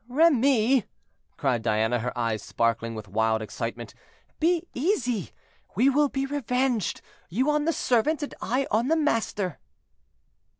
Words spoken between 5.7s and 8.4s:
we will be revenged; you on the servant, and